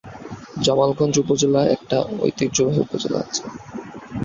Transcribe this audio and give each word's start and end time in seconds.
জামালগঞ্জ 0.63 1.15
উপজেলা 1.23 1.61
একটি 1.75 1.95
ঐতিহ্যবাহী 2.21 2.79
উপজেলা। 2.85 3.21